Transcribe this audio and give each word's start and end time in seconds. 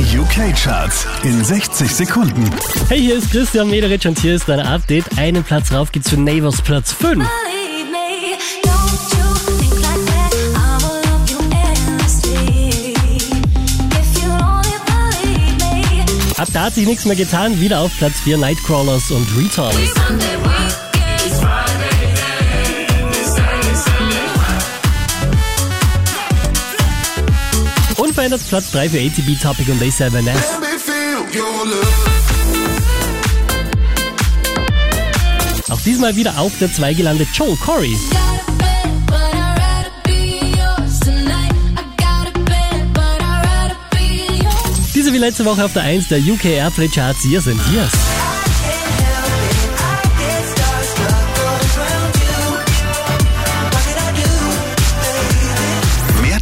Die 0.00 0.18
UK-Charts 0.18 1.06
in 1.24 1.44
60 1.44 1.94
Sekunden. 1.94 2.50
Hey, 2.88 3.00
hier 3.00 3.16
ist 3.18 3.30
Christian 3.30 3.68
Mederich 3.68 4.08
und 4.08 4.18
hier 4.18 4.34
ist 4.34 4.48
dein 4.48 4.60
Update. 4.60 5.04
Einen 5.18 5.44
Platz 5.44 5.70
rauf 5.72 5.92
geht's 5.92 6.08
für 6.08 6.16
Neighbors 6.16 6.62
Platz 6.62 6.90
5. 6.90 7.16
Believe 7.16 7.26
me, 7.92 8.34
don't 8.62 8.92
you 9.12 9.58
think 9.58 9.74
like 9.82 10.06
that? 10.06 10.32
I 10.56 10.82
will 10.82 11.02
love 11.04 11.30
you 11.30 11.38
endlessly. 11.52 12.94
If 13.90 14.22
you 14.22 14.30
only 14.30 14.78
believe 14.86 15.58
me. 15.58 16.34
Ab 16.38 16.48
da 16.54 16.62
hat 16.62 16.74
sich 16.76 16.86
nichts 16.86 17.04
mehr 17.04 17.16
getan. 17.16 17.60
Wieder 17.60 17.80
auf 17.80 17.90
Platz 17.98 18.20
4 18.24 18.38
Nightcrawlers 18.38 19.10
und 19.10 19.26
Retards. 19.36 19.76
Unverändert 28.10 28.42
Platz 28.48 28.72
3 28.72 28.90
für 28.90 28.98
ATB 28.98 29.40
Topic 29.40 29.70
und 29.70 29.80
A7S. 29.80 30.10
Let 30.10 30.34
me 30.60 30.66
feel 30.76 31.40
your 31.40 31.64
love. 31.64 31.86
Auch 35.70 35.80
diesmal 35.82 36.16
wieder 36.16 36.36
auf 36.36 36.50
der 36.58 36.72
2 36.72 36.94
gelandet 36.94 37.28
Joel 37.32 37.54
Corey. 37.54 37.96
Diese 44.92 45.12
wie 45.12 45.18
letzte 45.18 45.44
Woche 45.44 45.64
auf 45.64 45.72
der 45.72 45.84
1 45.84 46.08
der 46.08 46.18
UK 46.18 46.46
Airplay 46.46 46.88
Charts. 46.88 47.22
Hier 47.22 47.40
sind 47.40 47.60
Years. 47.72 48.19